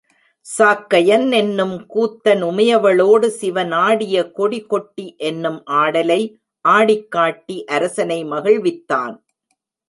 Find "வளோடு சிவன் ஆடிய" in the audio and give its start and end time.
2.79-4.31